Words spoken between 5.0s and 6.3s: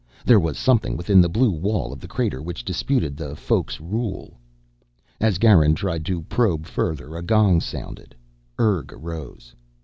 As Garin tried to